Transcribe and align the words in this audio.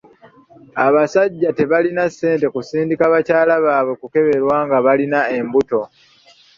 Abasajja 0.85 1.49
tebalina 1.57 2.03
ssente 2.11 2.45
kusindika 2.55 3.05
bakyala 3.13 3.53
baabwe 3.65 3.93
kukeberebwa 4.01 4.57
nga 4.65 4.77
balina 4.85 5.19
embuto. 5.37 5.81